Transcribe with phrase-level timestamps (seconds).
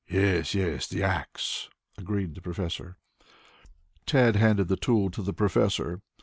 [0.09, 2.97] "Yes, yes, the axe," agreed the professor.
[4.07, 6.01] Tad handed the tool to the professor.